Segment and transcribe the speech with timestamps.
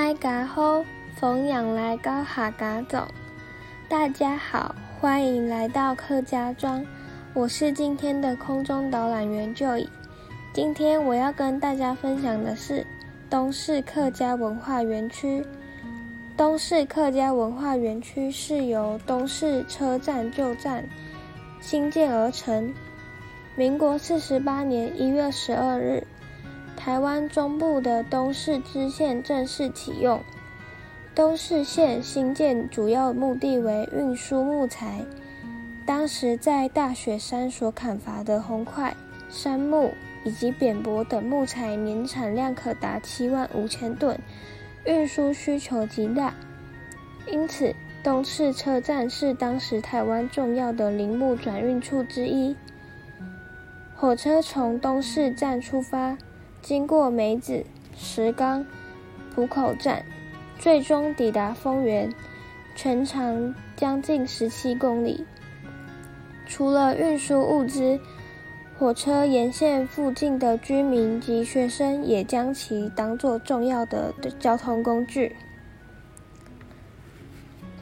[0.00, 0.82] 大家好，
[1.14, 3.06] 逢阳来到客家庄。
[3.86, 6.82] 大家好，欢迎来到客家庄。
[7.34, 9.86] 我是今天的空中导览员 Joy。
[10.54, 12.84] 今天我要跟大家分享的是
[13.28, 15.44] 东势客家文化园区。
[16.34, 20.82] 东势客家文化园区是由东势车站旧站
[21.60, 22.72] 兴建而成。
[23.54, 26.02] 民国四十八年一月十二日。
[26.82, 30.18] 台湾中部的东势支线正式启用。
[31.14, 35.02] 东势线兴建主要目的为运输木材。
[35.84, 38.96] 当时在大雪山所砍伐的红桧、
[39.28, 39.92] 杉木
[40.24, 44.18] 以及扁柏等木材，年产量可达七万五千吨，
[44.86, 46.32] 运输需求极大。
[47.26, 52.56] 因此，东势车站是当时台湾重要的林木转运处之一。
[53.94, 56.16] 火车从东势站出发。
[56.62, 57.64] 经过梅子、
[57.96, 58.64] 石冈、
[59.34, 60.04] 浦口站，
[60.58, 62.12] 最终抵达丰原，
[62.74, 65.24] 全长将近十七公里。
[66.46, 67.98] 除了运输物资，
[68.78, 75.36] 火车沿线附近的居民及学生也将其当作重要的交通工具。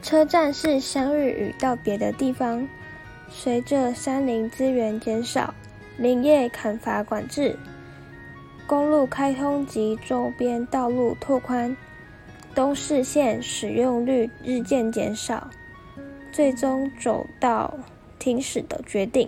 [0.01, 2.67] 车站是相遇与道别的地方。
[3.31, 5.53] 随着山林资源减少，
[5.97, 7.55] 林业砍伐管制。
[8.69, 11.75] 公路开通及周边道路拓宽，
[12.53, 15.49] 东势线使用率日渐减少，
[16.31, 17.73] 最终走到
[18.19, 19.27] 停驶的决定。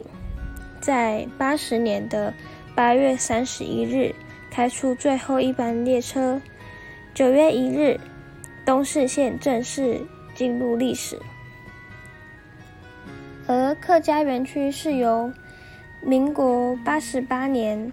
[0.80, 2.32] 在八十年的
[2.76, 4.14] 八月三十一日
[4.52, 6.40] 开出最后一班列车，
[7.16, 8.00] 九月一日，
[8.64, 10.00] 东势线正式
[10.36, 11.20] 进入历史。
[13.48, 15.34] 而客家园区是由
[16.04, 17.92] 民国八十八年。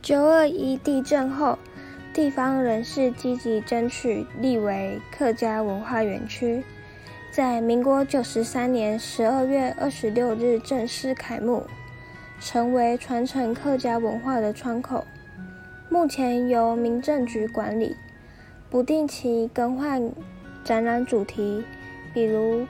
[0.00, 1.58] 九二一地震后，
[2.14, 6.62] 地方人士积极争取立为客家文化园区，
[7.32, 11.64] 在民国九十三年十二月二十六日正式开幕，
[12.40, 15.04] 成为传承客家文化的窗口。
[15.90, 17.96] 目前由民政局管理，
[18.70, 20.10] 不定期更换
[20.62, 21.64] 展览主题，
[22.14, 22.66] 比如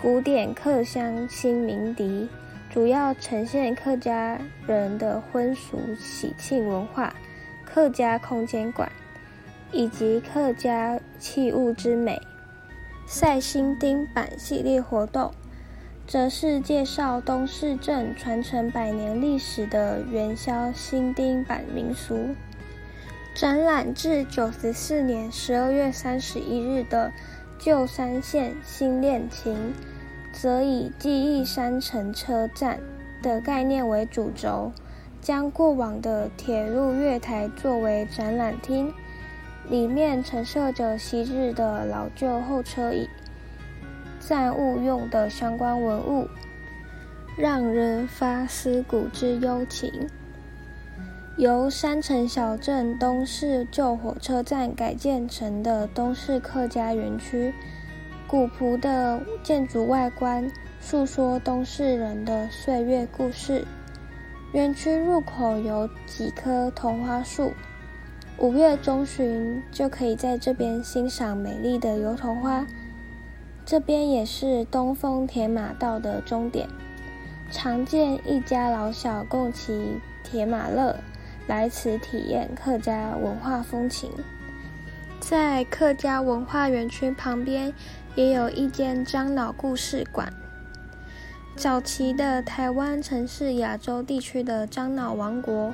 [0.00, 2.28] 古典客乡新鸣笛。
[2.70, 7.14] 主要呈现客家人的婚俗喜庆文化、
[7.64, 8.90] 客家空间馆
[9.72, 12.20] 以及客家器物之美。
[13.06, 15.32] 赛新丁板系列活动，
[16.06, 22.34] 则是介绍东势镇传承百年历史的元宵新丁板民俗。
[23.34, 27.10] 展览至九十四年十二月三十一日的
[27.58, 29.72] 旧山县新恋情。
[30.32, 32.78] 则以记忆山城车站
[33.22, 34.70] 的概念为主轴，
[35.20, 38.92] 将过往的铁路月台作为展览厅，
[39.68, 43.08] 里面陈设着昔日的老旧候车椅、
[44.20, 46.28] 暂务用的相关文物，
[47.36, 50.08] 让人发思古之幽情。
[51.36, 57.54] 由山城小镇东市旧火车站改建成的东市客家园区。
[58.28, 60.52] 古朴的建筑外观，
[60.82, 63.64] 诉说东市人的岁月故事。
[64.52, 67.54] 园区入口有几棵桐花树，
[68.36, 72.66] 五月中旬就可以在这边欣赏美丽的油桐花。
[73.64, 76.68] 这边也是东风铁马道的终点，
[77.50, 80.94] 常见一家老小共骑铁马乐，
[81.46, 84.10] 来此体验客家文化风情。
[85.18, 87.74] 在客家文化园区旁边，
[88.18, 90.32] 也有一间樟脑故事馆。
[91.54, 95.72] 早期的台湾曾是亚洲地区的樟脑王国，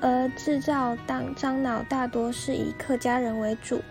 [0.00, 3.82] 而制造当樟脑大多是以客家人为主。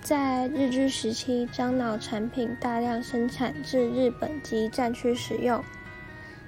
[0.00, 5.60] 在日据时期，樟脑产品大量生产至日本及战区使用。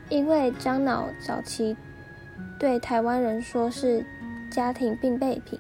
[0.09, 1.77] 因为樟脑早期
[2.57, 4.07] 对台湾人说是
[4.49, 5.59] 家庭必备品。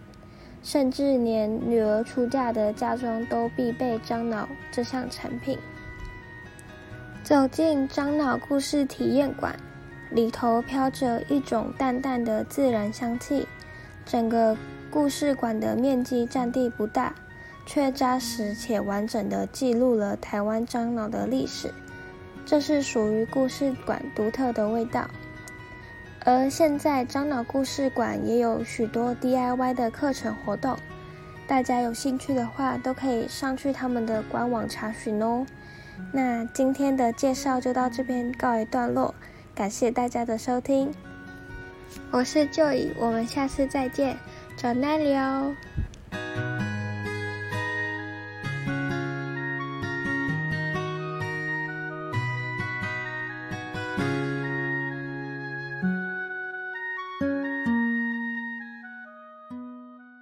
[0.62, 5.58] 甚至连女儿出嫁的嫁妆都必备樟脑这项产品。
[7.22, 9.54] 走进樟脑故事体验馆，
[10.10, 13.46] 里头飘着一种淡淡的自然香气。
[14.06, 14.56] 整个
[14.90, 17.14] 故事馆的面积占地不大，
[17.66, 21.70] 却扎实且完整地记录了台湾樟脑的历史。
[22.46, 25.06] 这是属于故事馆独特的味道。
[26.24, 30.76] 而现在樟脑故事馆也有许多 DIY 的课程活动，
[31.46, 35.46] 大家有兴趣的话都可以上去他们的官网查询哦。
[36.12, 39.14] 那今天的介绍就到这边告一段落，
[39.54, 40.92] 感谢大家的收听，
[42.10, 44.16] 我是 Joy，我们下次再见，
[44.56, 45.56] 早安了。